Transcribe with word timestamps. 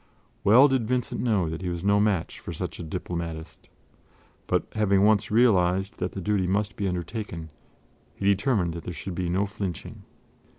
Well 0.43 0.67
did 0.67 0.87
Vincent 0.87 1.21
know 1.21 1.47
that 1.47 1.61
he 1.61 1.69
was 1.69 1.83
no 1.83 1.99
match 1.99 2.39
for 2.39 2.51
such 2.53 2.79
a 2.79 2.83
diplomatist; 2.83 3.69
but 4.47 4.63
having 4.73 5.03
once 5.03 5.29
realized 5.29 5.97
that 5.99 6.13
the 6.13 6.21
duty 6.21 6.47
must 6.47 6.75
be 6.75 6.87
undertaken, 6.87 7.51
he 8.15 8.25
determined 8.25 8.73
that 8.73 8.83
there 8.83 8.93
should 8.95 9.13
be 9.13 9.29
no 9.29 9.45
flinching. 9.45 10.01